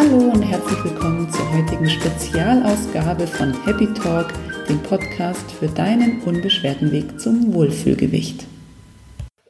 [0.00, 4.28] Hallo und herzlich willkommen zur heutigen Spezialausgabe von Happy Talk,
[4.66, 8.46] dem Podcast für deinen unbeschwerten Weg zum Wohlfühlgewicht.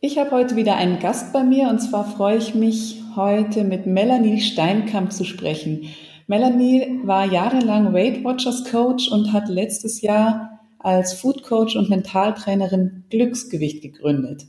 [0.00, 3.86] Ich habe heute wieder einen Gast bei mir und zwar freue ich mich heute mit
[3.86, 5.82] Melanie Steinkamp zu sprechen.
[6.26, 13.04] Melanie war jahrelang Weight Watchers Coach und hat letztes Jahr als Food Coach und Mentaltrainerin
[13.08, 14.46] Glücksgewicht gegründet.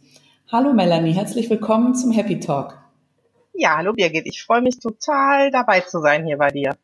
[0.51, 2.80] Hallo Melanie, herzlich willkommen zum Happy Talk.
[3.53, 6.77] Ja, hallo Birgit, ich freue mich total dabei zu sein hier bei dir.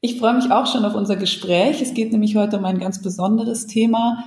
[0.00, 1.82] Ich freue mich auch schon auf unser Gespräch.
[1.82, 4.24] Es geht nämlich heute um ein ganz besonderes Thema,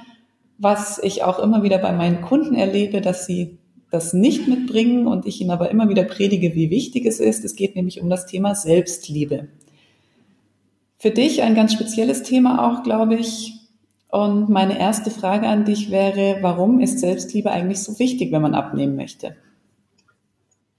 [0.58, 3.58] was ich auch immer wieder bei meinen Kunden erlebe, dass sie
[3.90, 7.44] das nicht mitbringen und ich ihnen aber immer wieder predige, wie wichtig es ist.
[7.44, 9.48] Es geht nämlich um das Thema Selbstliebe.
[10.98, 13.54] Für dich ein ganz spezielles Thema auch, glaube ich.
[14.09, 18.54] Und meine erste Frage an dich wäre, warum ist Selbstliebe eigentlich so wichtig, wenn man
[18.54, 19.36] abnehmen möchte?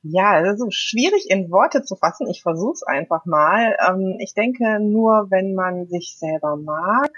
[0.03, 2.27] Ja, also schwierig in Worte zu fassen.
[2.29, 3.77] Ich versuche es einfach mal.
[3.87, 7.11] Ähm, ich denke, nur wenn man sich selber mag,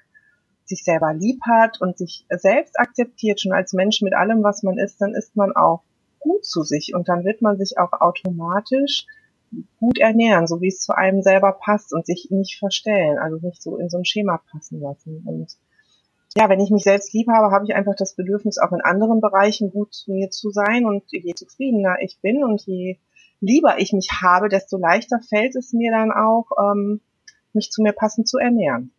[0.64, 4.78] sich selber lieb hat und sich selbst akzeptiert, schon als Mensch mit allem, was man
[4.78, 5.82] ist, dann ist man auch
[6.18, 9.06] gut zu sich und dann wird man sich auch automatisch
[9.78, 13.62] gut ernähren, so wie es zu einem selber passt und sich nicht verstellen, also nicht
[13.62, 15.22] so in so ein Schema passen lassen.
[15.26, 15.56] Und
[16.36, 19.20] ja, wenn ich mich selbst lieb habe, habe ich einfach das Bedürfnis, auch in anderen
[19.20, 20.86] Bereichen gut zu mir zu sein.
[20.86, 22.98] Und je zufriedener ich bin und je
[23.40, 27.00] lieber ich mich habe, desto leichter fällt es mir dann auch, ähm,
[27.52, 28.92] mich zu mir passend zu ernähren.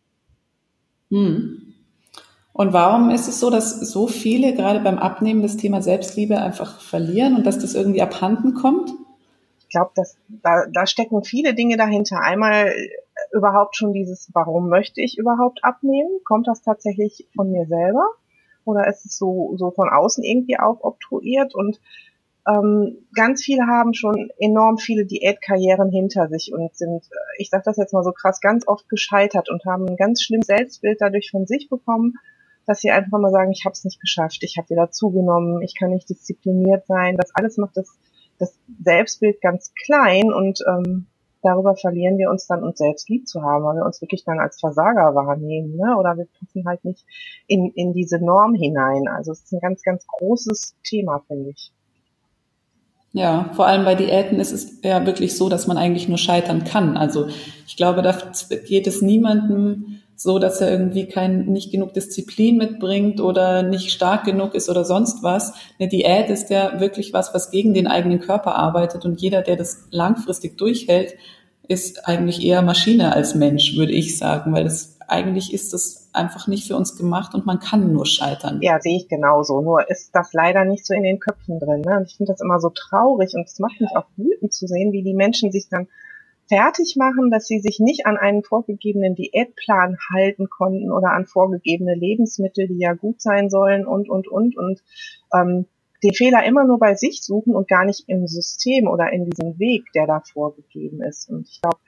[1.10, 1.74] Hm.
[2.52, 6.80] Und warum ist es so, dass so viele gerade beim Abnehmen das Thema Selbstliebe einfach
[6.80, 8.92] verlieren und dass das irgendwie abhanden kommt?
[9.58, 9.90] Ich glaube,
[10.28, 12.20] da, da stecken viele Dinge dahinter.
[12.20, 12.72] Einmal
[13.34, 16.20] überhaupt schon dieses, warum möchte ich überhaupt abnehmen?
[16.24, 18.06] Kommt das tatsächlich von mir selber?
[18.64, 21.54] Oder ist es so, so von außen irgendwie aufobtruiert?
[21.54, 21.80] Und
[22.46, 27.64] ähm, ganz viele haben schon enorm viele Diätkarrieren hinter sich und sind, äh, ich sage
[27.66, 31.30] das jetzt mal so krass, ganz oft gescheitert und haben ein ganz schlimmes Selbstbild dadurch
[31.30, 32.14] von sich bekommen,
[32.66, 35.74] dass sie einfach mal sagen, ich habe es nicht geschafft, ich habe wieder zugenommen, ich
[35.78, 37.16] kann nicht diszipliniert sein.
[37.16, 37.98] Das alles macht das,
[38.38, 41.06] das Selbstbild ganz klein und ähm,
[41.44, 44.40] darüber verlieren wir uns dann, uns selbst lieb zu haben, weil wir uns wirklich dann
[44.40, 45.96] als Versager wahrnehmen, ne?
[45.96, 47.04] oder wir passen halt nicht
[47.46, 49.06] in, in diese Norm hinein.
[49.08, 51.72] Also es ist ein ganz, ganz großes Thema, finde ich.
[53.12, 56.64] Ja, vor allem bei Diäten ist es ja wirklich so, dass man eigentlich nur scheitern
[56.64, 56.96] kann.
[56.96, 57.28] Also
[57.64, 58.18] ich glaube, da
[58.66, 64.24] geht es niemandem so, dass er irgendwie kein, nicht genug Disziplin mitbringt oder nicht stark
[64.24, 65.54] genug ist oder sonst was.
[65.78, 69.56] Eine Diät ist ja wirklich was, was gegen den eigenen Körper arbeitet und jeder, der
[69.56, 71.14] das langfristig durchhält,
[71.66, 76.46] ist eigentlich eher Maschine als Mensch, würde ich sagen, weil das eigentlich ist das einfach
[76.46, 78.60] nicht für uns gemacht und man kann nur scheitern.
[78.62, 79.60] Ja, sehe ich genauso.
[79.60, 81.82] Nur ist das leider nicht so in den Köpfen drin.
[81.82, 81.96] Ne?
[81.98, 84.92] Und ich finde das immer so traurig und es macht mich auch wütend zu sehen,
[84.92, 85.88] wie die Menschen sich dann
[86.48, 91.94] fertig machen, dass sie sich nicht an einen vorgegebenen Diätplan halten konnten oder an vorgegebene
[91.94, 94.56] Lebensmittel, die ja gut sein sollen und, und, und.
[94.56, 94.82] Und
[95.34, 95.66] ähm,
[96.02, 99.58] den Fehler immer nur bei sich suchen und gar nicht im System oder in diesem
[99.58, 101.30] Weg, der da vorgegeben ist.
[101.30, 101.78] Und ich glaube,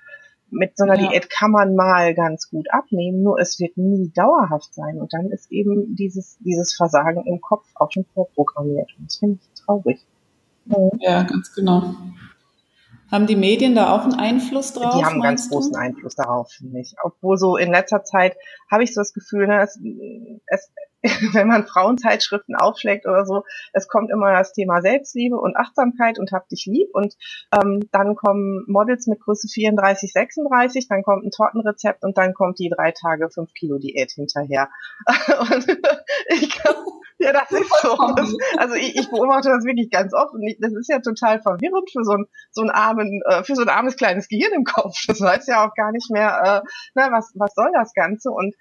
[0.51, 1.11] mit so einer ja.
[1.11, 5.01] Diät kann man mal ganz gut abnehmen, nur es wird nie dauerhaft sein.
[5.01, 8.91] Und dann ist eben dieses, dieses Versagen im Kopf auch schon vorprogrammiert.
[8.99, 10.01] Und das finde ich traurig.
[11.01, 11.95] Ja, ganz genau.
[13.11, 14.95] Haben die Medien da auch einen Einfluss drauf?
[14.97, 15.55] Die haben einen ganz du?
[15.55, 16.95] großen Einfluss darauf, finde ich.
[17.03, 18.37] Obwohl so in letzter Zeit
[18.71, 19.79] habe ich so das Gefühl, ne, es,
[20.47, 20.73] es,
[21.35, 26.33] wenn man Frauenzeitschriften aufschlägt oder so, es kommt immer das Thema Selbstliebe und Achtsamkeit und
[26.33, 27.15] hab dich lieb und
[27.53, 32.59] ähm, dann kommen Models mit Größe 34, 36, dann kommt ein Tortenrezept und dann kommt
[32.59, 34.69] die drei Tage fünf Kilo Diät hinterher.
[35.41, 35.67] und
[36.29, 36.81] ich glaube,
[37.19, 37.97] ja, das ist so.
[38.17, 41.41] Das, also ich, ich beobachte das wirklich ganz oft und ich, das ist ja total
[41.41, 44.65] verwirrend für so ein, so ein armen, äh, für so ein armes kleines Gehirn im
[44.65, 44.95] Kopf.
[45.07, 48.31] Das weiß ja auch gar nicht mehr, äh, na, was, was soll das Ganze?
[48.31, 48.55] Und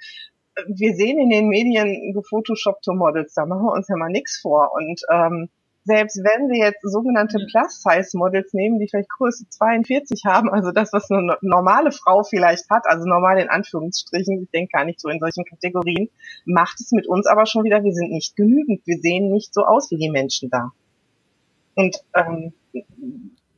[0.56, 4.40] äh, wir sehen in den Medien gefotoshoppte Models, da machen wir uns ja mal nichts
[4.42, 4.72] vor.
[4.74, 5.50] Und ähm,
[5.85, 11.10] selbst wenn wir jetzt sogenannte Plus-Size-Models nehmen, die vielleicht Größe 42 haben, also das, was
[11.12, 15.19] eine normale Frau vielleicht hat, also normal in Anführungsstrichen, ich denke gar nicht so in
[15.19, 16.10] solchen Kategorien,
[16.45, 19.62] macht es mit uns aber schon wieder, wir sind nicht genügend, wir sehen nicht so
[19.62, 20.71] aus wie die Menschen da.
[21.75, 22.54] Und ähm,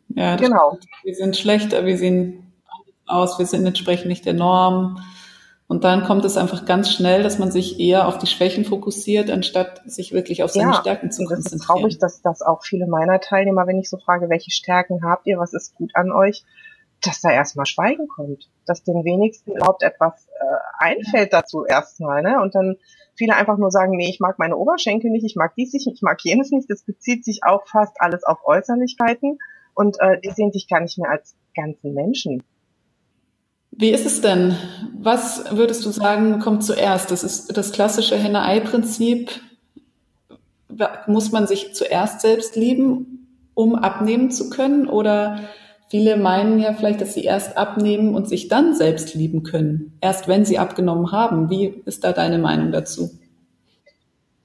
[0.09, 0.77] ja, genau.
[1.03, 2.51] Wir sind schlechter, wir sehen
[3.05, 4.99] aus, wir sind entsprechend nicht der Norm.
[5.69, 9.29] Und dann kommt es einfach ganz schnell, dass man sich eher auf die Schwächen fokussiert,
[9.29, 11.43] anstatt sich wirklich auf seine ja, Stärken zu konzentrieren.
[11.43, 15.03] Das ist traurig, dass das auch viele meiner Teilnehmer, wenn ich so frage, welche Stärken
[15.03, 16.45] habt ihr, was ist gut an euch,
[17.01, 20.45] dass da erstmal Schweigen kommt, dass den wenigsten überhaupt etwas äh,
[20.79, 22.41] einfällt dazu erstmal, ne?
[22.41, 22.77] Und dann
[23.15, 26.01] viele einfach nur sagen, nee, ich mag meine Oberschenkel nicht, ich mag dies nicht, ich
[26.01, 26.69] mag jenes nicht.
[26.69, 29.37] Das bezieht sich auch fast alles auf Äußerlichkeiten
[29.73, 32.43] und äh, die sehen sich gar nicht mehr als ganzen Menschen.
[33.79, 34.55] Wie ist es denn?
[34.97, 37.11] Was würdest du sagen, kommt zuerst?
[37.11, 39.39] Das ist das klassische Henne-Ei-Prinzip.
[41.05, 44.87] Muss man sich zuerst selbst lieben, um abnehmen zu können?
[44.87, 45.41] Oder
[45.89, 50.27] viele meinen ja vielleicht, dass sie erst abnehmen und sich dann selbst lieben können, erst
[50.27, 51.51] wenn sie abgenommen haben.
[51.51, 53.11] Wie ist da deine Meinung dazu?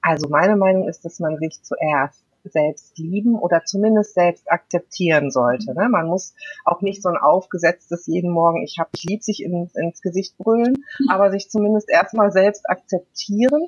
[0.03, 5.73] Also meine Meinung ist, dass man sich zuerst selbst lieben oder zumindest selbst akzeptieren sollte.
[5.73, 5.89] Ne?
[5.89, 6.33] Man muss
[6.65, 10.37] auch nicht so ein aufgesetztes jeden Morgen, ich habe, ich lieb sich in, ins Gesicht
[10.37, 13.67] brüllen, aber sich zumindest erstmal selbst akzeptieren,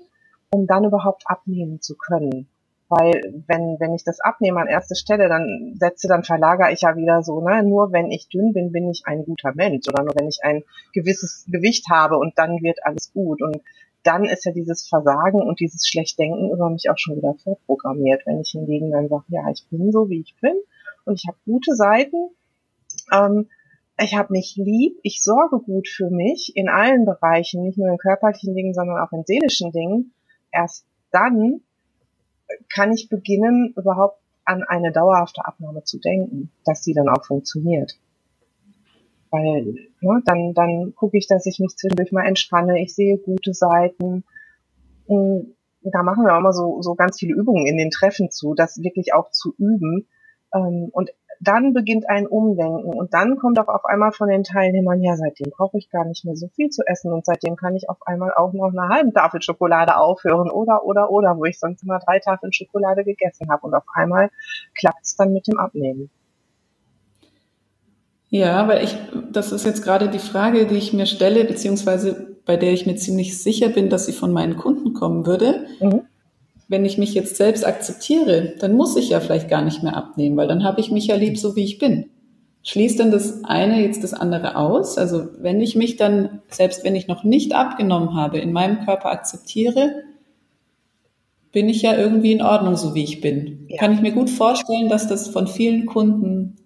[0.49, 2.47] um dann überhaupt abnehmen zu können.
[2.87, 6.95] Weil wenn, wenn ich das abnehme an erste Stelle, dann setze, dann verlagere ich ja
[6.95, 10.13] wieder so, ne, nur wenn ich dünn bin, bin ich ein guter Mensch oder nur
[10.15, 10.63] wenn ich ein
[10.93, 13.41] gewisses Gewicht habe und dann wird alles gut.
[13.41, 13.57] Und
[14.05, 18.21] dann ist ja dieses Versagen und dieses Schlechtdenken über mich auch schon wieder vorprogrammiert.
[18.25, 20.53] Wenn ich hingegen dann sage, ja, ich bin so, wie ich bin
[21.05, 22.29] und ich habe gute Seiten,
[23.11, 23.49] ähm,
[23.99, 27.97] ich habe mich lieb, ich sorge gut für mich in allen Bereichen, nicht nur in
[27.97, 30.13] körperlichen Dingen, sondern auch in seelischen Dingen,
[30.51, 31.61] erst dann
[32.73, 37.97] kann ich beginnen, überhaupt an eine dauerhafte Abnahme zu denken, dass die dann auch funktioniert
[39.35, 43.53] weil ne, dann, dann gucke ich, dass ich mich zwischendurch mal entspanne, ich sehe gute
[43.53, 44.23] Seiten.
[45.07, 48.53] Und da machen wir auch mal so, so ganz viele Übungen in den Treffen zu,
[48.53, 50.07] das wirklich auch zu üben.
[50.53, 51.11] Ähm, und
[51.41, 55.51] dann beginnt ein Umdenken und dann kommt auch auf einmal von den Teilnehmern, ja, seitdem
[55.51, 58.33] brauche ich gar nicht mehr so viel zu essen und seitdem kann ich auf einmal
[58.33, 62.19] auch noch eine halbe Tafel Schokolade aufhören oder, oder, oder, wo ich sonst immer drei
[62.19, 64.29] Tafeln Schokolade gegessen habe und auf einmal
[64.79, 66.09] klappt es dann mit dem Abnehmen.
[68.35, 68.97] Ja, weil ich,
[69.31, 72.97] das ist jetzt gerade die Frage, die ich mir stelle, beziehungsweise bei der ich mir
[72.97, 75.67] ziemlich sicher bin, dass sie von meinen Kunden kommen würde.
[75.79, 76.01] Mhm.
[76.67, 80.35] Wenn ich mich jetzt selbst akzeptiere, dann muss ich ja vielleicht gar nicht mehr abnehmen,
[80.35, 82.09] weil dann habe ich mich ja lieb, so wie ich bin.
[82.63, 84.97] Schließt denn das eine jetzt das andere aus?
[84.97, 89.11] Also wenn ich mich dann, selbst wenn ich noch nicht abgenommen habe, in meinem Körper
[89.11, 90.03] akzeptiere,
[91.53, 93.67] bin ich ja irgendwie in Ordnung, so wie ich bin.
[93.69, 93.77] Ja.
[93.77, 96.57] Kann ich mir gut vorstellen, dass das von vielen Kunden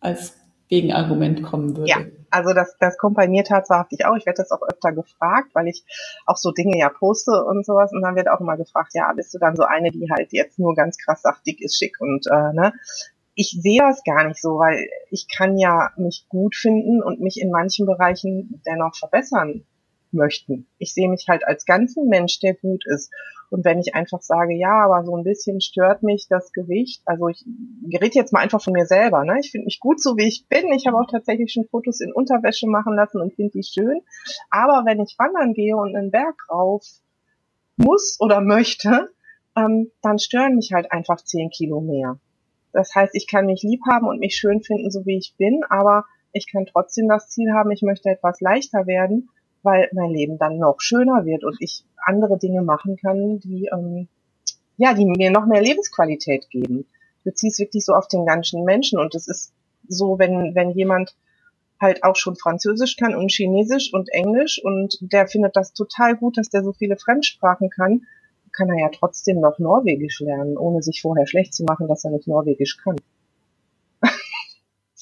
[0.00, 0.41] als
[0.72, 1.90] Gegenargument kommen würde.
[1.90, 1.98] Ja,
[2.30, 4.16] also das, das kommt bei mir tatsächlich auch.
[4.16, 5.84] Ich werde das auch öfter gefragt, weil ich
[6.24, 7.92] auch so Dinge ja poste und sowas.
[7.92, 10.58] Und dann wird auch immer gefragt, ja, bist du dann so eine, die halt jetzt
[10.58, 12.72] nur ganz krass sagt, dick ist schick und äh, ne?
[13.34, 17.38] Ich sehe das gar nicht so, weil ich kann ja mich gut finden und mich
[17.38, 19.66] in manchen Bereichen dennoch verbessern
[20.12, 20.66] möchten.
[20.78, 23.10] Ich sehe mich halt als ganzen Mensch, der gut ist.
[23.50, 27.28] Und wenn ich einfach sage, ja, aber so ein bisschen stört mich das Gewicht, also
[27.28, 27.44] ich
[27.92, 29.38] rede jetzt mal einfach von mir selber, ne?
[29.40, 30.72] Ich finde mich gut so, wie ich bin.
[30.72, 34.00] Ich habe auch tatsächlich schon Fotos in Unterwäsche machen lassen und finde die schön.
[34.48, 36.82] Aber wenn ich wandern gehe und einen Berg rauf
[37.76, 39.10] muss oder möchte,
[39.54, 42.18] ähm, dann stören mich halt einfach zehn Kilo mehr.
[42.72, 45.60] Das heißt, ich kann mich lieb haben und mich schön finden, so wie ich bin,
[45.68, 49.28] aber ich kann trotzdem das Ziel haben, ich möchte etwas leichter werden
[49.62, 54.08] weil mein Leben dann noch schöner wird und ich andere Dinge machen kann, die ähm,
[54.76, 56.86] ja, die mir noch mehr Lebensqualität geben.
[57.24, 59.52] Beziehe es wirklich so auf den ganzen Menschen und es ist
[59.88, 61.14] so, wenn wenn jemand
[61.80, 66.38] halt auch schon Französisch kann und Chinesisch und Englisch und der findet das total gut,
[66.38, 68.02] dass der so viele Fremdsprachen kann,
[68.52, 72.12] kann er ja trotzdem noch Norwegisch lernen, ohne sich vorher schlecht zu machen, dass er
[72.12, 72.96] nicht Norwegisch kann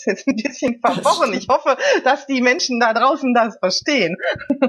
[0.01, 1.33] ist jetzt ein bisschen verbrochen.
[1.33, 4.17] Ich hoffe, dass die Menschen da draußen das verstehen.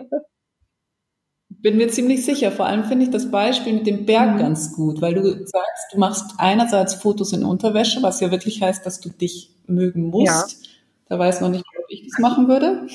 [1.50, 2.52] Bin mir ziemlich sicher.
[2.52, 4.40] Vor allem finde ich das Beispiel mit dem Berg mhm.
[4.40, 8.84] ganz gut, weil du sagst, du machst einerseits Fotos in Unterwäsche, was ja wirklich heißt,
[8.86, 10.64] dass du dich mögen musst.
[10.64, 10.68] Ja.
[11.10, 12.88] Da weiß noch nicht, ob ich das machen würde.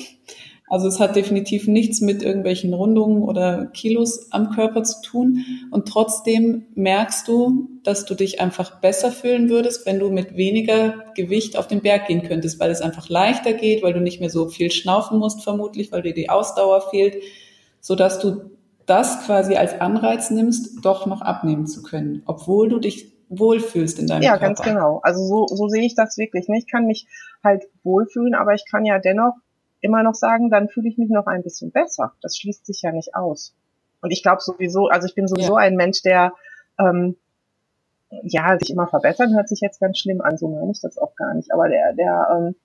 [0.69, 5.45] Also es hat definitiv nichts mit irgendwelchen Rundungen oder Kilos am Körper zu tun.
[5.71, 11.05] Und trotzdem merkst du, dass du dich einfach besser fühlen würdest, wenn du mit weniger
[11.15, 14.29] Gewicht auf den Berg gehen könntest, weil es einfach leichter geht, weil du nicht mehr
[14.29, 17.15] so viel schnaufen musst, vermutlich, weil dir die Ausdauer fehlt,
[17.79, 18.51] so dass du
[18.85, 24.07] das quasi als Anreiz nimmst, doch noch abnehmen zu können, obwohl du dich wohlfühlst in
[24.07, 24.43] deinem ja, Körper.
[24.43, 24.99] Ja, ganz genau.
[25.03, 26.47] Also so, so sehe ich das wirklich.
[26.49, 27.07] Ich kann mich
[27.43, 29.33] halt wohlfühlen, aber ich kann ja dennoch
[29.81, 32.13] immer noch sagen, dann fühle ich mich noch ein bisschen besser.
[32.21, 33.55] Das schließt sich ja nicht aus.
[34.01, 35.65] Und ich glaube sowieso, also ich bin sowieso ja.
[35.65, 36.33] ein Mensch, der
[36.79, 37.15] ähm,
[38.23, 41.15] ja sich immer verbessern, hört sich jetzt ganz schlimm an, so meine ich das auch
[41.15, 41.51] gar nicht.
[41.51, 42.55] Aber der, der ähm,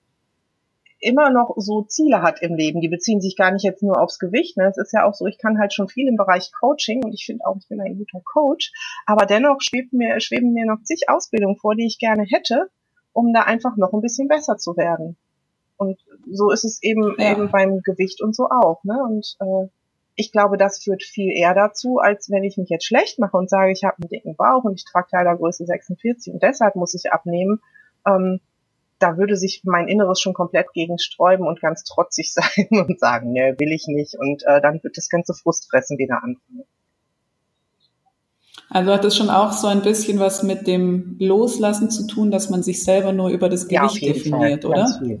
[1.03, 4.19] immer noch so Ziele hat im Leben, die beziehen sich gar nicht jetzt nur aufs
[4.19, 4.57] Gewicht.
[4.57, 4.67] Ne?
[4.67, 7.25] Es ist ja auch so, ich kann halt schon viel im Bereich Coaching und ich
[7.25, 8.71] finde auch, ich bin ein guter Coach,
[9.05, 12.69] aber dennoch schwebt mir, schweben mir noch zig Ausbildungen vor, die ich gerne hätte,
[13.11, 15.17] um da einfach noch ein bisschen besser zu werden.
[15.77, 15.99] Und
[16.31, 17.31] so ist es eben ja.
[17.31, 18.83] eben beim Gewicht und so auch.
[18.83, 18.97] Ne?
[19.03, 19.69] Und äh,
[20.15, 23.49] ich glaube, das führt viel eher dazu, als wenn ich mich jetzt schlecht mache und
[23.49, 27.11] sage, ich habe einen dicken Bauch und ich trage Kleidergröße 46 und deshalb muss ich
[27.11, 27.61] abnehmen.
[28.05, 28.39] Ähm,
[28.99, 33.31] da würde sich mein Inneres schon komplett gegen sträuben und ganz trotzig sein und sagen,
[33.31, 34.15] ne, will ich nicht.
[34.17, 36.65] Und äh, dann wird das ganze Frustfressen wieder anfangen.
[38.69, 42.49] Also hat es schon auch so ein bisschen was mit dem Loslassen zu tun, dass
[42.49, 44.99] man sich selber nur über das Gewicht ja, definiert, Fall, oder?
[45.05, 45.19] Äh,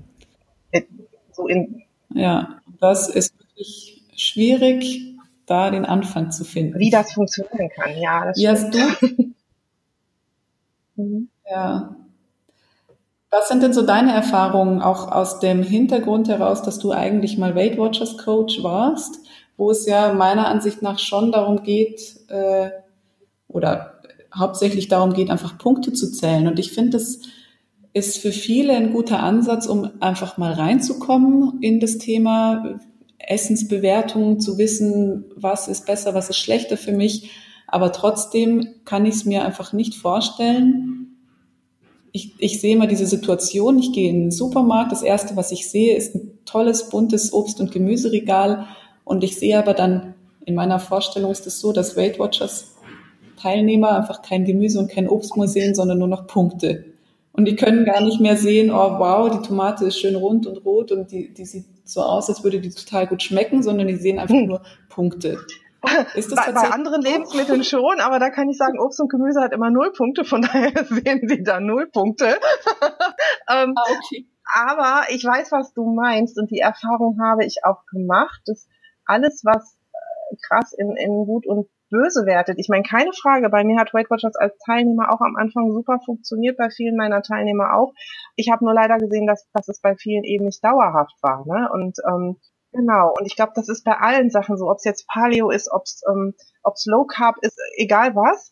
[1.31, 5.15] so in ja, das ist wirklich schwierig,
[5.45, 6.79] da den Anfang zu finden.
[6.79, 8.25] Wie das funktionieren kann, ja.
[8.25, 9.33] Das Wie hast du?
[11.01, 11.29] mhm.
[11.49, 11.95] Ja.
[13.29, 17.55] Was sind denn so deine Erfahrungen auch aus dem Hintergrund heraus, dass du eigentlich mal
[17.55, 19.19] Weight Watchers Coach warst,
[19.57, 22.69] wo es ja meiner Ansicht nach schon darum geht, äh,
[23.47, 23.99] oder
[24.35, 26.47] hauptsächlich darum geht, einfach Punkte zu zählen.
[26.47, 27.21] Und ich finde, das
[27.93, 32.79] ist für viele ein guter Ansatz, um einfach mal reinzukommen in das Thema
[33.19, 37.29] Essensbewertung, zu wissen, was ist besser, was ist schlechter für mich.
[37.67, 41.17] Aber trotzdem kann ich es mir einfach nicht vorstellen.
[42.11, 45.69] Ich, ich sehe mal diese Situation, ich gehe in den Supermarkt, das Erste, was ich
[45.69, 48.67] sehe, ist ein tolles, buntes Obst- und Gemüseregal.
[49.03, 50.13] Und ich sehe aber dann,
[50.45, 52.75] in meiner Vorstellung ist es so, dass Weight Watchers
[53.39, 56.92] Teilnehmer einfach kein Gemüse und kein Obst mehr sehen, sondern nur noch Punkte.
[57.33, 60.63] Und die können gar nicht mehr sehen, oh wow, die Tomate ist schön rund und
[60.65, 63.95] rot und die, die sieht so aus, als würde die total gut schmecken, sondern die
[63.95, 64.45] sehen einfach hm.
[64.45, 65.39] nur Punkte.
[66.15, 69.41] Ist das bei, bei anderen Lebensmitteln schon, aber da kann ich sagen, Obst und Gemüse
[69.41, 72.27] hat immer null Punkte, von daher sehen sie da null Punkte.
[73.49, 74.27] ähm, ah, okay.
[74.53, 78.67] Aber ich weiß, was du meinst und die Erfahrung habe ich auch gemacht, dass
[79.05, 82.57] alles, was äh, krass in, in Gut und böse wertet.
[82.57, 85.99] Ich meine, keine Frage, bei mir hat Weight Watchers als Teilnehmer auch am Anfang super
[86.03, 87.93] funktioniert, bei vielen meiner Teilnehmer auch.
[88.35, 91.45] Ich habe nur leider gesehen, dass, dass es bei vielen eben nicht dauerhaft war.
[91.45, 91.69] Ne?
[91.71, 92.37] Und ähm,
[92.71, 95.71] genau, und ich glaube, das ist bei allen Sachen so, ob es jetzt Paleo ist,
[95.71, 96.33] ob es ähm,
[96.63, 98.51] ob's Low Carb ist, egal was.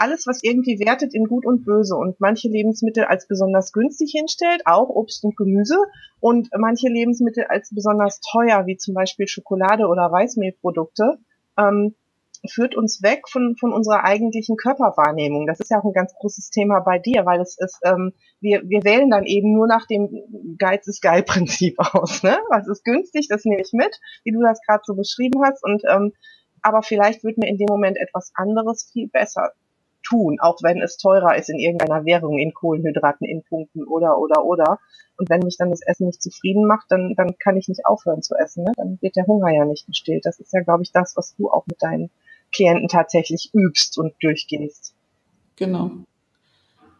[0.00, 4.62] Alles, was irgendwie wertet in Gut und Böse und manche Lebensmittel als besonders günstig hinstellt,
[4.64, 5.76] auch Obst und Gemüse,
[6.20, 11.18] und manche Lebensmittel als besonders teuer, wie zum Beispiel Schokolade oder Weißmehlprodukte,
[11.58, 11.96] ähm,
[12.48, 15.46] führt uns weg von, von unserer eigentlichen Körperwahrnehmung.
[15.46, 18.62] Das ist ja auch ein ganz großes Thema bei dir, weil es ist, ähm, wir,
[18.64, 22.22] wir wählen dann eben nur nach dem Geiz ist geil Prinzip aus.
[22.22, 22.38] Ne?
[22.50, 25.64] Was ist günstig, das nehme ich mit, wie du das gerade so beschrieben hast.
[25.64, 26.12] Und ähm,
[26.62, 29.52] aber vielleicht wird mir in dem Moment etwas anderes viel besser
[30.02, 34.44] tun, auch wenn es teurer ist in irgendeiner Währung, in Kohlenhydraten, in Punkten oder oder
[34.44, 34.78] oder.
[35.16, 38.22] Und wenn mich dann das Essen nicht zufrieden macht, dann, dann kann ich nicht aufhören
[38.22, 38.64] zu essen.
[38.64, 38.72] Ne?
[38.76, 40.24] Dann wird der Hunger ja nicht gestillt.
[40.24, 42.10] Das ist ja, glaube ich, das, was du auch mit deinen
[42.52, 44.94] Klienten tatsächlich übst und durchgehst.
[45.56, 45.90] Genau.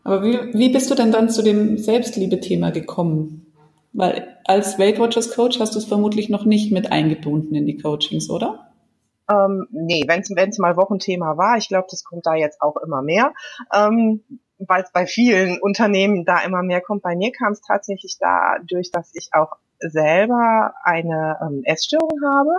[0.04, 3.52] Aber wie, wie bist du denn dann zu dem Selbstliebe-Thema gekommen?
[3.92, 7.78] Weil als Weight Watchers Coach hast du es vermutlich noch nicht mit eingebunden in die
[7.78, 8.72] Coachings, oder?
[9.30, 13.02] Ähm, nee, wenn es mal Wochenthema war, ich glaube, das kommt da jetzt auch immer
[13.02, 13.34] mehr,
[13.74, 14.22] ähm,
[14.58, 17.02] weil es bei vielen Unternehmen da immer mehr kommt.
[17.02, 22.50] Bei mir kam es tatsächlich dadurch, dass ich auch selber eine ähm, Essstörung habe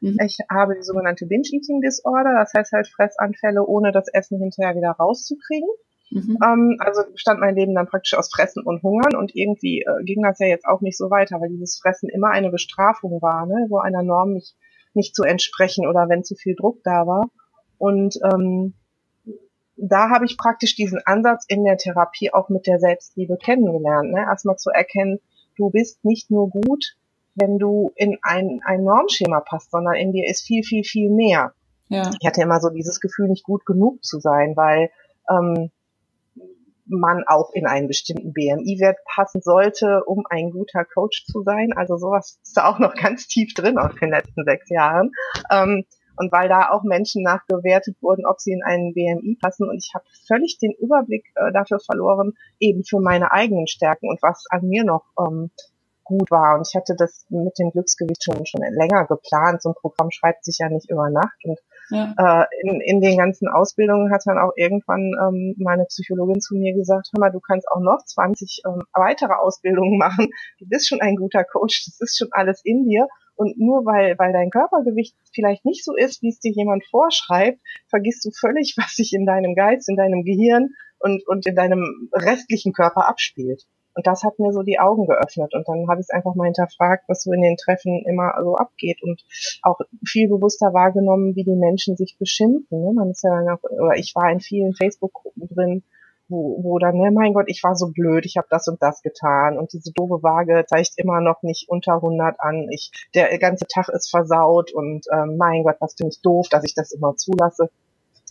[0.00, 0.16] Mhm.
[0.24, 5.68] Ich habe die sogenannte Binge-Eating-Disorder, das heißt halt Fressanfälle, ohne das Essen hinterher wieder rauszukriegen.
[6.10, 6.38] Mhm.
[6.42, 10.22] Ähm, also stand mein Leben dann praktisch aus Fressen und Hungern und irgendwie äh, ging
[10.22, 13.66] das ja jetzt auch nicht so weiter, weil dieses Fressen immer eine Bestrafung war, ne?
[13.68, 14.56] so einer Norm nicht,
[14.94, 17.28] nicht zu entsprechen oder wenn zu viel Druck da war.
[17.76, 18.74] Und ähm,
[19.76, 24.12] da habe ich praktisch diesen Ansatz in der Therapie auch mit der Selbstliebe kennengelernt.
[24.12, 24.20] Ne?
[24.20, 25.20] Erstmal zu erkennen,
[25.56, 26.96] du bist nicht nur gut,
[27.38, 31.52] wenn du in ein, ein Normschema passt, sondern in dir ist viel, viel, viel mehr.
[31.88, 32.10] Ja.
[32.20, 34.90] Ich hatte immer so dieses Gefühl, nicht gut genug zu sein, weil
[35.30, 35.70] ähm,
[36.86, 41.72] man auch in einen bestimmten BMI-Wert passen sollte, um ein guter Coach zu sein.
[41.76, 45.12] Also sowas ist da auch noch ganz tief drin aus den letzten sechs Jahren.
[45.50, 45.84] Ähm,
[46.16, 49.68] und weil da auch Menschen nachgewertet wurden, ob sie in einen BMI passen.
[49.68, 54.20] Und ich habe völlig den Überblick äh, dafür verloren, eben für meine eigenen Stärken und
[54.20, 55.50] was an mir noch ähm,
[56.08, 56.56] gut war.
[56.56, 59.62] Und ich hatte das mit dem Glücksgewicht schon, schon länger geplant.
[59.62, 61.38] So ein Programm schreibt sich ja nicht über Nacht.
[61.44, 61.58] Und
[61.90, 62.14] ja.
[62.18, 66.74] äh, in, in den ganzen Ausbildungen hat dann auch irgendwann ähm, meine Psychologin zu mir
[66.74, 70.30] gesagt, hör mal, du kannst auch noch 20 ähm, weitere Ausbildungen machen.
[70.58, 73.06] Du bist schon ein guter Coach, das ist schon alles in dir.
[73.36, 77.60] Und nur weil, weil dein Körpergewicht vielleicht nicht so ist, wie es dir jemand vorschreibt,
[77.88, 82.10] vergisst du völlig, was sich in deinem Geist, in deinem Gehirn und, und in deinem
[82.12, 83.66] restlichen Körper abspielt.
[83.98, 85.54] Und das hat mir so die Augen geöffnet.
[85.54, 88.54] Und dann habe ich es einfach mal hinterfragt, was so in den Treffen immer so
[88.54, 89.24] abgeht und
[89.62, 92.80] auch viel bewusster wahrgenommen, wie die Menschen sich beschimpfen.
[92.80, 92.92] Ne?
[92.92, 95.82] Man ist ja dann auch, oder ich war in vielen Facebook-Gruppen drin,
[96.28, 99.02] wo, wo dann, ne, mein Gott, ich war so blöd, ich habe das und das
[99.02, 102.68] getan und diese doofe Waage zeigt immer noch nicht unter 100 an.
[102.70, 106.62] Ich, der ganze Tag ist versaut und ähm, mein Gott, was finde ich doof, dass
[106.62, 107.68] ich das immer zulasse.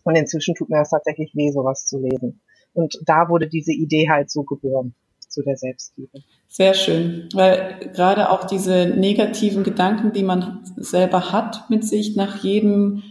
[0.06, 2.40] Und inzwischen tut mir das tatsächlich weh, sowas zu lesen.
[2.74, 4.96] Und da wurde diese Idee halt so geboren
[5.38, 6.24] zu der Selbstliebe.
[6.48, 12.44] Sehr schön, weil gerade auch diese negativen Gedanken, die man selber hat mit sich nach
[12.44, 13.04] jedem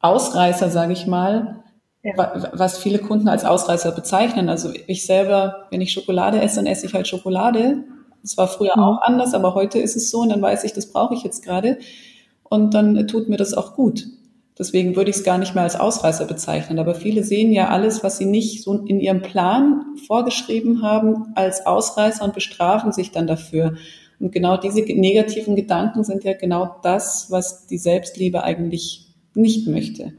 [0.00, 1.62] Ausreißer, sage ich mal,
[2.02, 2.14] ja.
[2.52, 4.48] was viele Kunden als Ausreißer bezeichnen.
[4.48, 7.84] Also ich selber, wenn ich Schokolade esse, dann esse ich halt Schokolade.
[8.22, 8.82] Das war früher mhm.
[8.82, 11.44] auch anders, aber heute ist es so und dann weiß ich, das brauche ich jetzt
[11.44, 11.78] gerade.
[12.44, 14.06] Und dann tut mir das auch gut.
[14.58, 16.78] Deswegen würde ich es gar nicht mehr als Ausreißer bezeichnen.
[16.78, 21.64] Aber viele sehen ja alles, was sie nicht so in ihrem Plan vorgeschrieben haben, als
[21.64, 23.76] Ausreißer und bestrafen sich dann dafür.
[24.18, 30.12] Und genau diese negativen Gedanken sind ja genau das, was die Selbstliebe eigentlich nicht möchte.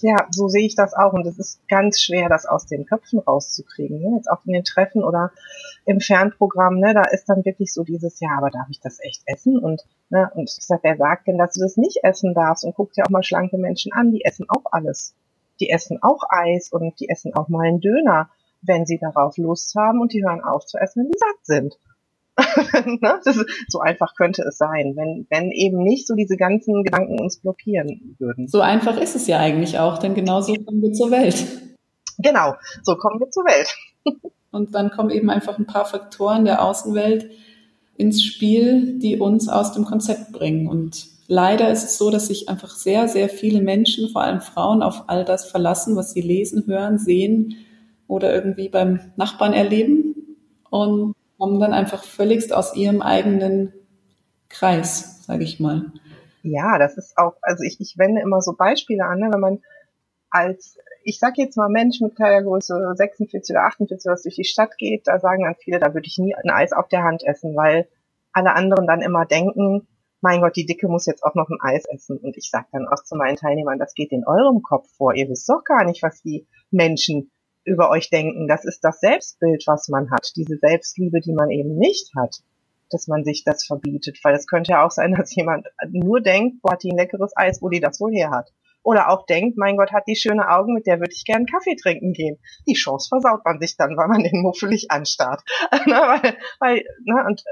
[0.00, 1.12] Ja, so sehe ich das auch.
[1.12, 4.00] Und es ist ganz schwer, das aus den Köpfen rauszukriegen.
[4.00, 4.16] Ne?
[4.16, 5.32] Jetzt auch in den Treffen oder
[5.84, 9.22] im Fernprogramm, ne, da ist dann wirklich so dieses, ja, aber darf ich das echt
[9.26, 9.58] essen?
[9.58, 12.64] Und, ne, und ich sag, wer sagt denn, dass du das nicht essen darfst?
[12.64, 15.14] Und guck dir auch mal schlanke Menschen an, die essen auch alles.
[15.60, 18.30] Die essen auch Eis und die essen auch mal einen Döner,
[18.62, 21.78] wenn sie darauf Lust haben und die hören auf zu essen, wenn sie satt sind.
[23.00, 23.20] ne?
[23.24, 27.40] ist, so einfach könnte es sein, wenn, wenn eben nicht so diese ganzen Gedanken uns
[27.40, 28.48] blockieren würden.
[28.48, 31.46] So einfach ist es ja eigentlich auch, denn genauso kommen wir zur Welt.
[32.18, 33.74] Genau, so kommen wir zur Welt.
[34.50, 37.30] Und dann kommen eben einfach ein paar Faktoren der Außenwelt
[37.96, 40.68] ins Spiel, die uns aus dem Konzept bringen.
[40.68, 44.82] Und leider ist es so, dass sich einfach sehr, sehr viele Menschen, vor allem Frauen,
[44.82, 47.56] auf all das verlassen, was sie lesen, hören, sehen
[48.06, 50.14] oder irgendwie beim Nachbarn erleben.
[50.70, 53.72] Und kommen dann einfach völligst aus ihrem eigenen
[54.48, 55.92] Kreis, sage ich mal.
[56.42, 59.58] Ja, das ist auch, also ich, ich wende immer so Beispiele an, ne, wenn man
[60.30, 64.76] als, ich sag jetzt mal Mensch mit Kleidergröße 46 oder 48, was durch die Stadt
[64.78, 67.56] geht, da sagen dann viele, da würde ich nie ein Eis auf der Hand essen,
[67.56, 67.88] weil
[68.32, 69.86] alle anderen dann immer denken,
[70.20, 72.18] mein Gott, die Dicke muss jetzt auch noch ein Eis essen.
[72.18, 75.14] Und ich sage dann auch zu meinen Teilnehmern, das geht in eurem Kopf vor.
[75.14, 77.30] Ihr wisst doch gar nicht, was die Menschen
[77.68, 78.48] über euch denken.
[78.48, 82.42] Das ist das Selbstbild, was man hat, diese Selbstliebe, die man eben nicht hat,
[82.90, 84.18] dass man sich das verbietet.
[84.22, 87.36] Weil es könnte ja auch sein, dass jemand nur denkt, boah, hat die ein leckeres
[87.36, 88.52] Eis, wo die das wohl her hat.
[88.82, 91.76] Oder auch denkt, mein Gott, hat die schöne Augen, mit der würde ich gern Kaffee
[91.76, 92.38] trinken gehen.
[92.66, 95.42] Die Chance versaut man sich dann, weil man den muffelig anstarrt.
[95.70, 97.42] weil, weil, ne, und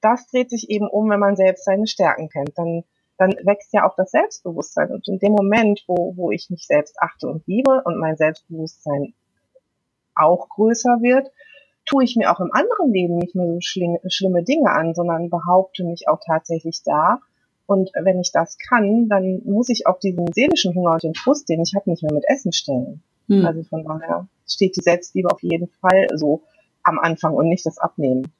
[0.00, 2.56] das dreht sich eben um, wenn man selbst seine Stärken kennt.
[2.56, 2.84] Dann
[3.20, 4.90] dann wächst ja auch das Selbstbewusstsein.
[4.90, 9.12] Und in dem Moment, wo, wo ich mich selbst achte und liebe und mein Selbstbewusstsein
[10.20, 11.30] auch größer wird,
[11.86, 15.84] tue ich mir auch im anderen Leben nicht mehr so schlimme Dinge an, sondern behaupte
[15.84, 17.20] mich auch tatsächlich da.
[17.66, 21.48] Und wenn ich das kann, dann muss ich auch diesen seelischen Hunger und den Frust,
[21.48, 23.02] den ich habe, nicht mehr mit Essen stellen.
[23.28, 23.44] Hm.
[23.46, 26.42] Also von daher steht die Selbstliebe auf jeden Fall so
[26.82, 28.32] am Anfang und nicht das Abnehmen.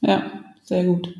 [0.00, 0.22] Ja,
[0.62, 1.14] sehr gut.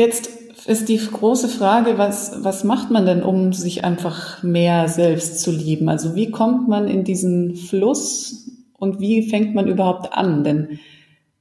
[0.00, 0.30] Jetzt
[0.66, 5.50] ist die große Frage, was, was macht man denn, um sich einfach mehr selbst zu
[5.50, 5.90] lieben?
[5.90, 10.42] Also wie kommt man in diesen Fluss und wie fängt man überhaupt an?
[10.42, 10.80] Denn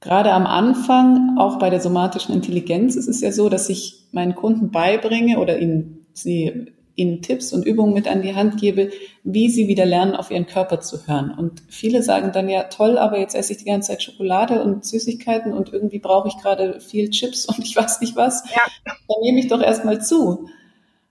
[0.01, 4.35] gerade am Anfang, auch bei der somatischen Intelligenz, ist es ja so, dass ich meinen
[4.35, 8.91] Kunden beibringe oder ihnen sie ihnen Tipps und Übungen mit an die Hand gebe,
[9.23, 11.31] wie sie wieder lernen, auf ihren Körper zu hören.
[11.31, 14.85] Und viele sagen dann ja, toll, aber jetzt esse ich die ganze Zeit Schokolade und
[14.85, 18.43] Süßigkeiten und irgendwie brauche ich gerade viel Chips und ich weiß nicht was.
[18.51, 18.61] Ja.
[18.85, 20.49] Dann nehme ich doch erstmal zu.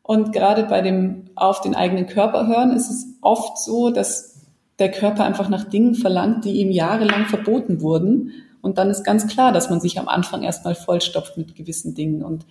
[0.03, 4.37] Und gerade bei dem auf den eigenen Körper hören ist es oft so, dass
[4.79, 8.33] der Körper einfach nach Dingen verlangt, die ihm jahrelang verboten wurden.
[8.61, 12.23] Und dann ist ganz klar, dass man sich am Anfang erstmal vollstopft mit gewissen Dingen.
[12.23, 12.47] Und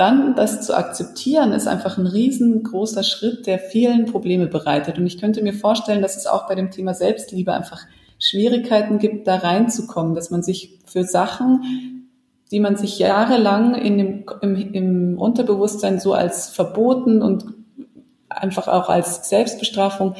[0.00, 4.96] dann das zu akzeptieren, ist einfach ein riesengroßer Schritt, der vielen Probleme bereitet.
[4.96, 7.82] Und ich könnte mir vorstellen, dass es auch bei dem Thema Selbstliebe einfach
[8.18, 12.08] Schwierigkeiten gibt, da reinzukommen, dass man sich für Sachen,
[12.50, 17.44] die man sich jahrelang in dem, im, im Unterbewusstsein so als verboten und
[18.30, 20.14] einfach auch als Selbstbestrafung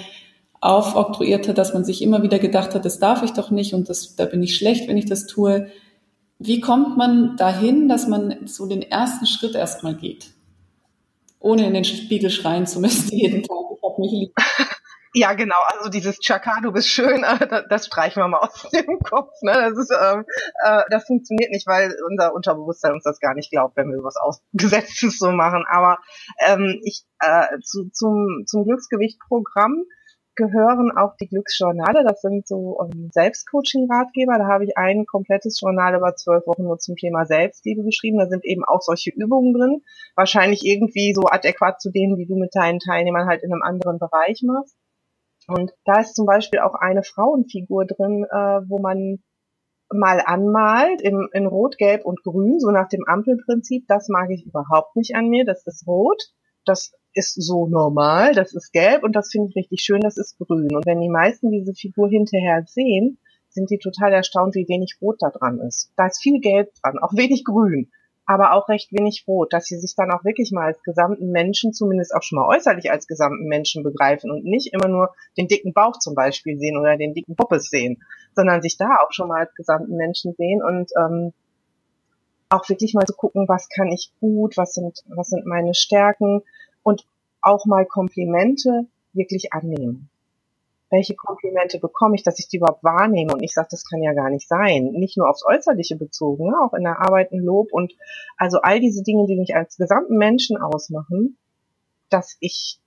[0.60, 3.88] aufoktroyiert hat, dass man sich immer wieder gedacht hat, das darf ich doch nicht und
[3.88, 5.68] das, da bin ich schlecht, wenn ich das tue,
[6.40, 10.31] wie kommt man dahin, dass man so den ersten Schritt erstmal geht?
[11.38, 13.57] Ohne in den Spiegel schreien zu müssen jeden Tag.
[13.76, 14.33] Ich hab mich lieb.
[15.12, 15.57] Ja, genau.
[15.66, 17.22] Also dieses Chaka, du bist schön,
[17.68, 19.33] das streichen wir mal aus dem Kopf.
[19.42, 19.53] Ne?
[19.53, 20.24] Das, ist, ähm,
[20.64, 24.16] äh, das funktioniert nicht, weil unser Unterbewusstsein uns das gar nicht glaubt, wenn wir was
[24.16, 25.64] Ausgesetztes so machen.
[25.68, 25.98] Aber
[26.46, 29.85] ähm, ich äh, zu, zum, zum Glücksgewicht-Programm
[30.40, 32.03] gehören auch die Glücksjournale.
[32.03, 34.38] Das sind so um, ähm, Selbstcoaching-Ratgeber.
[34.38, 38.18] Da habe ich ein komplettes Journal über zwölf Wochen nur zum Thema Selbstliebe geschrieben.
[38.18, 39.83] Da sind eben auch solche Übungen drin.
[40.16, 43.98] Wahrscheinlich irgendwie so adäquat zu denen, die du mit deinen Teilnehmern halt in einem anderen
[43.98, 44.76] Bereich machst.
[45.46, 49.22] Und da ist zum Beispiel auch eine Frauenfigur drin, äh, wo man
[49.92, 53.85] mal anmalt im, in Rot, Gelb und Grün, so nach dem Ampelprinzip.
[53.88, 55.44] Das mag ich überhaupt nicht an mir.
[55.44, 56.22] Das ist Rot.
[56.64, 60.38] Das ist so normal, das ist gelb und das finde ich richtig schön, das ist
[60.38, 60.75] grün.
[60.75, 63.18] Und wenn die meisten diese Figur hinterher sehen,
[63.49, 65.92] sind die total erstaunt, wie wenig Rot da dran ist.
[65.96, 67.90] Da ist viel Gelb dran, auch wenig Grün,
[68.25, 71.73] aber auch recht wenig Rot, dass sie sich dann auch wirklich mal als gesamten Menschen,
[71.73, 75.73] zumindest auch schon mal äußerlich als gesamten Menschen begreifen und nicht immer nur den dicken
[75.73, 78.03] Bauch zum Beispiel sehen oder den dicken Poppes sehen,
[78.37, 81.33] sondern sich da auch schon mal als gesamten Menschen sehen und ähm,
[82.51, 86.42] auch wirklich mal zu gucken, was kann ich gut, was sind, was sind meine Stärken
[86.82, 87.04] und
[87.42, 90.10] auch mal Komplimente wirklich annehmen
[90.90, 94.12] welche Komplimente bekomme ich, dass ich die überhaupt wahrnehme und ich sage, das kann ja
[94.12, 94.90] gar nicht sein.
[94.92, 96.56] Nicht nur aufs Äußerliche bezogen, ne?
[96.62, 97.94] auch in der Arbeit ein Lob und
[98.36, 101.38] also all diese Dinge, die mich als gesamten Menschen ausmachen,
[102.10, 102.80] dass ich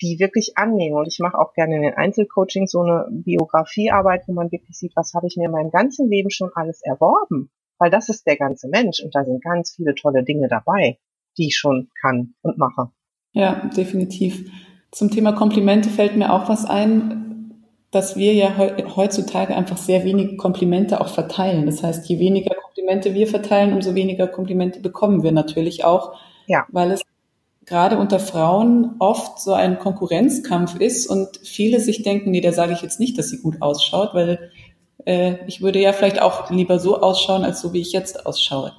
[0.00, 0.96] die wirklich annehme.
[0.96, 4.96] Und ich mache auch gerne in den Einzelcoachings so eine Biografiearbeit, wo man wirklich sieht,
[4.96, 7.50] was habe ich mir in meinem ganzen Leben schon alles erworben.
[7.76, 10.98] Weil das ist der ganze Mensch und da sind ganz viele tolle Dinge dabei,
[11.36, 12.90] die ich schon kann und mache.
[13.32, 14.50] Ja, definitiv.
[14.90, 17.22] Zum Thema Komplimente fällt mir auch was ein
[17.92, 18.56] dass wir ja
[18.96, 21.66] heutzutage einfach sehr wenige Komplimente auch verteilen.
[21.66, 26.14] Das heißt, je weniger Komplimente wir verteilen, umso weniger Komplimente bekommen wir natürlich auch,
[26.46, 26.64] ja.
[26.72, 27.02] weil es
[27.66, 32.72] gerade unter Frauen oft so ein Konkurrenzkampf ist und viele sich denken, nee, da sage
[32.72, 34.50] ich jetzt nicht, dass sie gut ausschaut, weil
[35.04, 38.72] äh, ich würde ja vielleicht auch lieber so ausschauen, als so wie ich jetzt ausschaue.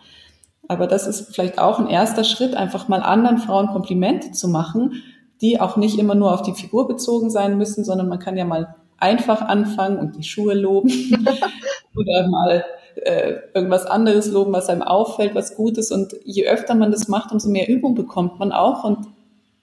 [0.67, 5.03] Aber das ist vielleicht auch ein erster Schritt, einfach mal anderen Frauen Komplimente zu machen,
[5.41, 8.45] die auch nicht immer nur auf die Figur bezogen sein müssen, sondern man kann ja
[8.45, 10.89] mal einfach anfangen und die Schuhe loben
[11.95, 12.63] oder mal
[12.95, 15.91] äh, irgendwas anderes loben, was einem auffällt, was gut ist.
[15.91, 18.85] Und je öfter man das macht, umso mehr Übung bekommt man auch.
[18.85, 18.99] Und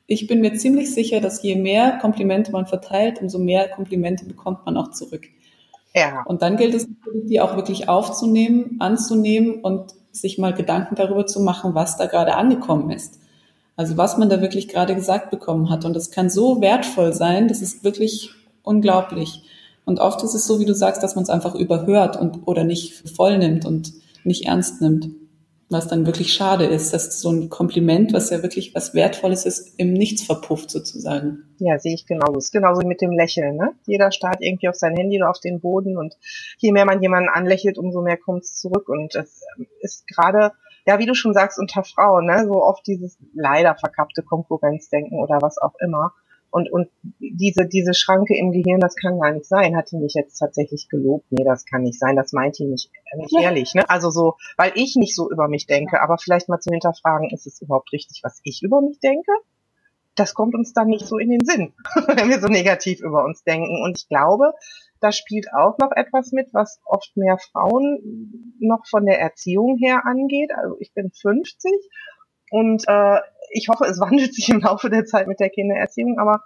[0.06, 4.66] ich bin mir ziemlich sicher, dass je mehr Komplimente man verteilt, umso mehr Komplimente bekommt
[4.66, 5.28] man auch zurück.
[5.94, 6.24] Ja.
[6.26, 6.86] Und dann gilt es
[7.24, 12.34] die auch wirklich aufzunehmen, anzunehmen und sich mal Gedanken darüber zu machen, was da gerade
[12.34, 13.18] angekommen ist.
[13.76, 15.84] Also was man da wirklich gerade gesagt bekommen hat.
[15.84, 18.30] Und das kann so wertvoll sein, das ist wirklich
[18.62, 19.42] unglaublich.
[19.84, 22.64] Und oft ist es so, wie du sagst, dass man es einfach überhört und oder
[22.64, 23.92] nicht voll nimmt und
[24.24, 25.08] nicht ernst nimmt.
[25.70, 29.78] Was dann wirklich schade ist, dass so ein Kompliment, was ja wirklich was Wertvolles ist,
[29.78, 31.44] im Nichts verpufft sozusagen.
[31.58, 32.38] Ja, sehe ich genauso.
[32.38, 33.56] Ist genauso mit dem Lächeln.
[33.56, 33.72] Ne?
[33.86, 36.16] Jeder starrt irgendwie auf sein Handy oder auf den Boden und
[36.58, 38.88] je mehr man jemanden anlächelt, umso mehr kommt es zurück.
[38.88, 39.42] Und es
[39.80, 40.52] ist gerade,
[40.86, 45.38] ja, wie du schon sagst, unter Frauen, ne, so oft dieses leider verkappte Konkurrenzdenken oder
[45.40, 46.12] was auch immer
[46.50, 46.88] und, und
[47.20, 49.76] diese, diese Schranke im Gehirn, das kann gar nicht sein.
[49.76, 51.26] Hat die mich jetzt tatsächlich gelobt?
[51.30, 52.16] Nee, das kann nicht sein.
[52.16, 53.42] Das meint die nicht, nicht ja.
[53.42, 53.74] ehrlich.
[53.74, 53.88] Ne?
[53.88, 57.46] Also so, weil ich nicht so über mich denke, aber vielleicht mal zu hinterfragen, ist
[57.46, 59.30] es überhaupt richtig, was ich über mich denke?
[60.16, 61.72] Das kommt uns dann nicht so in den Sinn,
[62.08, 63.82] wenn wir so negativ über uns denken.
[63.84, 64.52] Und ich glaube,
[65.00, 70.02] da spielt auch noch etwas mit, was oft mehr Frauen noch von der Erziehung her
[70.04, 70.50] angeht.
[70.56, 71.70] Also ich bin 50
[72.50, 76.42] und äh, ich hoffe, es wandelt sich im Laufe der Zeit mit der Kindererziehung, aber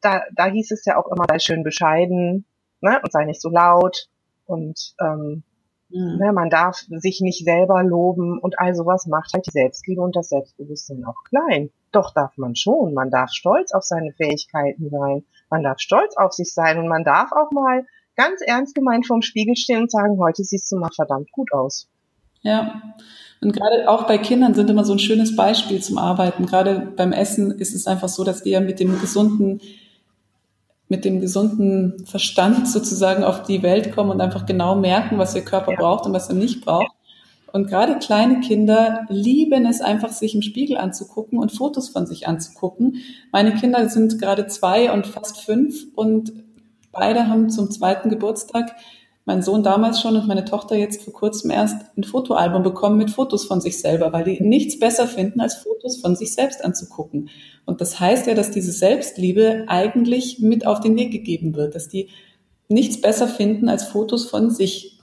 [0.00, 2.44] da, da hieß es ja auch immer, sei schön bescheiden
[2.80, 4.08] ne, und sei nicht so laut
[4.46, 5.44] und ähm,
[5.88, 6.18] mhm.
[6.18, 10.16] ne, man darf sich nicht selber loben und all sowas macht halt die Selbstliebe und
[10.16, 11.70] das Selbstbewusstsein auch klein.
[11.92, 16.32] Doch darf man schon, man darf stolz auf seine Fähigkeiten sein, man darf stolz auf
[16.32, 20.18] sich sein und man darf auch mal ganz ernst gemeint vorm Spiegel stehen und sagen,
[20.18, 21.88] heute siehst du mal verdammt gut aus.
[22.42, 22.94] Ja,
[23.40, 26.46] und gerade auch bei Kindern sind immer so ein schönes Beispiel zum Arbeiten.
[26.46, 29.60] Gerade beim Essen ist es einfach so, dass wir mit dem gesunden,
[30.88, 35.44] mit dem gesunden Verstand sozusagen auf die Welt kommen und einfach genau merken, was ihr
[35.44, 35.78] Körper ja.
[35.78, 36.92] braucht und was er nicht braucht.
[37.52, 42.28] Und gerade kleine Kinder lieben es einfach, sich im Spiegel anzugucken und Fotos von sich
[42.28, 42.98] anzugucken.
[43.32, 46.32] Meine Kinder sind gerade zwei und fast fünf und
[46.92, 48.76] beide haben zum zweiten Geburtstag
[49.24, 53.10] mein Sohn damals schon und meine Tochter jetzt vor kurzem erst ein Fotoalbum bekommen mit
[53.10, 57.28] Fotos von sich selber, weil die nichts besser finden, als Fotos von sich selbst anzugucken.
[57.64, 61.88] Und das heißt ja, dass diese Selbstliebe eigentlich mit auf den Weg gegeben wird, dass
[61.88, 62.08] die
[62.68, 64.98] nichts besser finden als Fotos von sich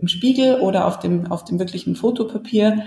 [0.00, 2.84] im Spiegel oder auf dem, auf dem wirklichen Fotopapier.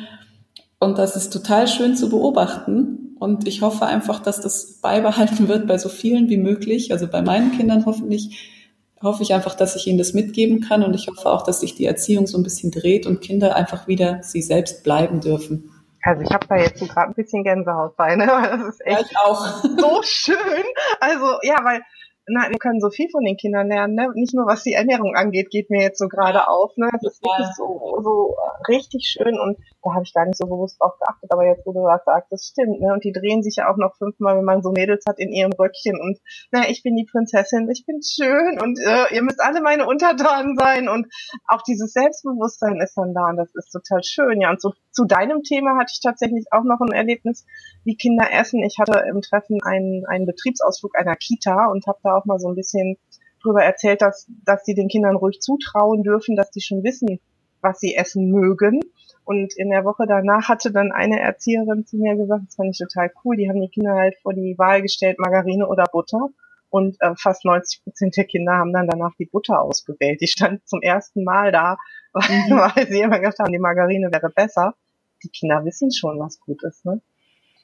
[0.80, 3.15] Und das ist total schön zu beobachten.
[3.19, 7.21] Und ich hoffe einfach, dass das beibehalten wird bei so vielen wie möglich, also bei
[7.21, 8.57] meinen Kindern hoffentlich,
[9.01, 11.75] hoffe ich einfach, dass ich ihnen das mitgeben kann und ich hoffe auch, dass sich
[11.75, 15.71] die Erziehung so ein bisschen dreht und Kinder einfach wieder sie selbst bleiben dürfen.
[16.03, 18.25] Also ich habe da jetzt gerade ein bisschen Gänsehaut bei, ne?
[18.27, 19.45] Das ist echt ja, auch.
[19.77, 20.63] so schön.
[20.99, 21.81] Also ja, weil
[22.29, 24.10] na, wir können so viel von den Kindern lernen, ne?
[24.13, 26.89] Nicht nur was die Ernährung angeht, geht mir jetzt so gerade auf, ne?
[26.91, 28.36] Das ist wirklich so, so
[28.67, 29.57] richtig schön und
[29.88, 32.32] da habe ich gar nicht so bewusst drauf geachtet, aber jetzt, wo du das sagst,
[32.32, 32.93] das stimmt, ne?
[32.93, 35.54] Und die drehen sich ja auch noch fünfmal, wenn man so Mädels hat in ihrem
[35.54, 36.19] Röckchen und
[36.52, 40.58] na, ich bin die Prinzessin, ich bin schön und äh, ihr müsst alle meine Untertanen
[40.58, 41.08] sein und
[41.47, 44.50] auch dieses Selbstbewusstsein ist dann da und das ist total schön, ja.
[44.50, 47.45] Und so zu deinem Thema hatte ich tatsächlich auch noch ein Erlebnis,
[47.84, 48.63] wie Kinder essen.
[48.63, 52.47] Ich hatte im Treffen einen, einen Betriebsausflug einer Kita und habe da auch mal so
[52.47, 52.97] ein bisschen
[53.43, 57.19] darüber erzählt, dass, dass sie den Kindern ruhig zutrauen dürfen, dass die schon wissen,
[57.62, 58.80] was sie essen mögen.
[59.27, 62.77] Und in der Woche danach hatte dann eine Erzieherin zu mir gesagt, das fand ich
[62.77, 66.29] total cool, die haben die Kinder halt vor die Wahl gestellt, Margarine oder Butter.
[66.69, 70.21] Und äh, fast 90 Prozent der Kinder haben dann danach die Butter ausgewählt.
[70.21, 71.77] Die stand zum ersten Mal da,
[72.13, 72.51] weil, mhm.
[72.51, 74.75] weil sie immer gedacht haben, die Margarine wäre besser.
[75.23, 77.01] Die Kinder wissen schon, was gut ist, ne?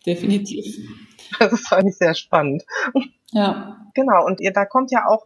[0.06, 0.66] Definitiv.
[1.40, 2.66] Das ist eigentlich sehr spannend.
[3.32, 3.90] Ja.
[3.94, 4.26] Genau.
[4.26, 5.24] Und ihr, da kommt ja auch,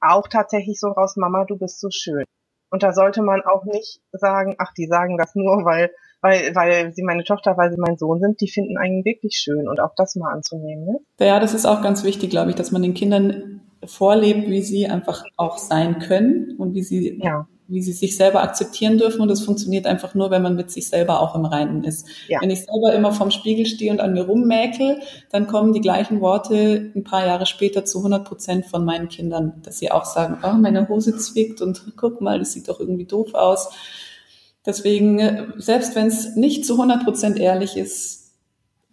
[0.00, 2.24] auch tatsächlich so raus, Mama, du bist so schön.
[2.72, 5.90] Und da sollte man auch nicht sagen, ach, die sagen das nur, weil,
[6.22, 8.40] weil, weil sie meine Tochter, weil sie mein Sohn sind.
[8.40, 10.86] Die finden einen wirklich schön und auch das mal anzunehmen.
[10.86, 10.98] Ne?
[11.20, 14.86] Ja, das ist auch ganz wichtig, glaube ich, dass man den Kindern vorlebt, wie sie
[14.86, 19.20] einfach auch sein können und wie sie ja wie sie sich selber akzeptieren dürfen.
[19.20, 22.06] Und das funktioniert einfach nur, wenn man mit sich selber auch im Reinen ist.
[22.28, 22.40] Ja.
[22.40, 26.20] Wenn ich selber immer vorm Spiegel stehe und an mir rummäkel, dann kommen die gleichen
[26.20, 30.38] Worte ein paar Jahre später zu 100 Prozent von meinen Kindern, dass sie auch sagen,
[30.44, 33.70] oh, meine Hose zwickt und guck mal, das sieht doch irgendwie doof aus.
[34.64, 38.22] Deswegen, selbst wenn es nicht zu 100 Prozent ehrlich ist,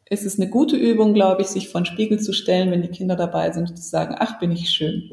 [0.10, 2.88] ist es eine gute Übung, glaube ich, sich vor den Spiegel zu stellen, wenn die
[2.90, 5.12] Kinder dabei sind und zu sagen, ach, bin ich schön.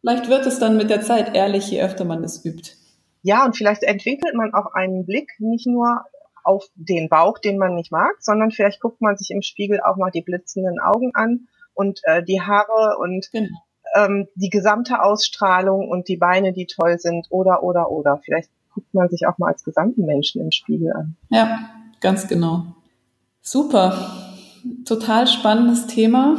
[0.00, 2.72] Vielleicht wird es dann mit der Zeit ehrlich, je öfter man es übt.
[3.24, 6.04] Ja, und vielleicht entwickelt man auch einen Blick nicht nur
[6.44, 9.96] auf den Bauch, den man nicht mag, sondern vielleicht guckt man sich im Spiegel auch
[9.96, 13.48] mal die blitzenden Augen an und äh, die Haare und genau.
[13.96, 18.20] ähm, die gesamte Ausstrahlung und die Beine, die toll sind oder oder oder.
[18.22, 21.16] Vielleicht guckt man sich auch mal als gesamten Menschen im Spiegel an.
[21.30, 21.70] Ja,
[22.02, 22.74] ganz genau.
[23.40, 23.96] Super.
[24.84, 26.36] Total spannendes Thema.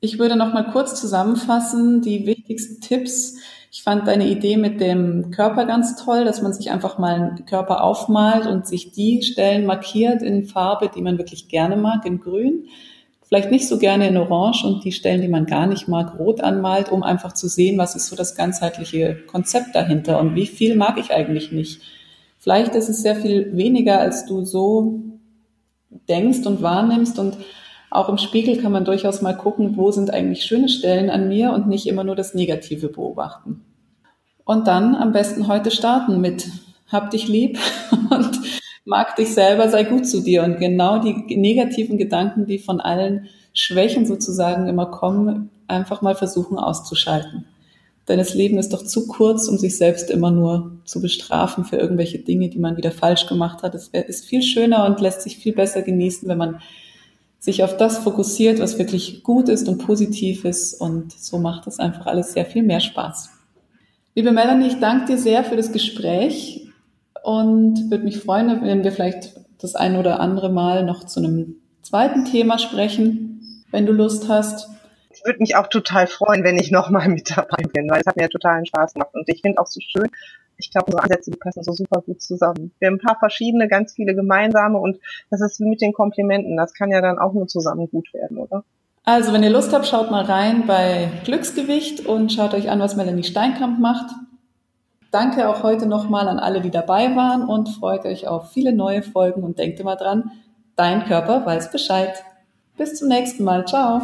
[0.00, 3.36] Ich würde noch mal kurz zusammenfassen die wichtigsten Tipps.
[3.74, 7.44] Ich fand deine Idee mit dem Körper ganz toll, dass man sich einfach mal einen
[7.44, 12.20] Körper aufmalt und sich die Stellen markiert in Farbe, die man wirklich gerne mag, in
[12.20, 12.68] Grün.
[13.26, 16.40] Vielleicht nicht so gerne in Orange und die Stellen, die man gar nicht mag, rot
[16.40, 20.76] anmalt, um einfach zu sehen, was ist so das ganzheitliche Konzept dahinter und wie viel
[20.76, 21.80] mag ich eigentlich nicht.
[22.38, 25.00] Vielleicht ist es sehr viel weniger, als du so
[26.08, 27.38] denkst und wahrnimmst und
[27.94, 31.52] auch im Spiegel kann man durchaus mal gucken, wo sind eigentlich schöne Stellen an mir
[31.52, 33.64] und nicht immer nur das Negative beobachten.
[34.44, 36.48] Und dann am besten heute starten mit
[36.88, 37.58] hab dich lieb
[38.10, 38.40] und
[38.84, 40.42] mag dich selber, sei gut zu dir.
[40.42, 46.58] Und genau die negativen Gedanken, die von allen Schwächen sozusagen immer kommen, einfach mal versuchen
[46.58, 47.46] auszuschalten.
[48.08, 51.76] Denn das Leben ist doch zu kurz, um sich selbst immer nur zu bestrafen für
[51.76, 53.74] irgendwelche Dinge, die man wieder falsch gemacht hat.
[53.74, 56.60] Es ist viel schöner und lässt sich viel besser genießen, wenn man
[57.44, 60.80] sich auf das fokussiert, was wirklich gut ist und positiv ist.
[60.80, 63.28] Und so macht das einfach alles sehr viel mehr Spaß.
[64.14, 66.66] Liebe Melanie, ich danke dir sehr für das Gespräch
[67.22, 71.56] und würde mich freuen, wenn wir vielleicht das ein oder andere Mal noch zu einem
[71.82, 74.70] zweiten Thema sprechen, wenn du Lust hast.
[75.24, 78.28] Würde mich auch total freuen, wenn ich nochmal mit dabei bin, weil es hat mir
[78.28, 79.14] totalen Spaß gemacht.
[79.14, 80.08] Und ich finde auch so schön,
[80.56, 82.72] ich glaube, unsere Ansätze, die passen so super gut zusammen.
[82.78, 84.98] Wir haben ein paar verschiedene, ganz viele gemeinsame und
[85.30, 86.56] das ist mit den Komplimenten.
[86.56, 88.64] Das kann ja dann auch nur zusammen gut werden, oder?
[89.06, 92.96] Also, wenn ihr Lust habt, schaut mal rein bei Glücksgewicht und schaut euch an, was
[92.96, 94.14] Melanie Steinkamp macht.
[95.10, 99.02] Danke auch heute nochmal an alle, die dabei waren und freut euch auf viele neue
[99.02, 100.32] Folgen und denkt immer dran,
[100.74, 102.24] dein Körper weiß Bescheid.
[102.76, 103.66] Bis zum nächsten Mal.
[103.66, 104.02] Ciao.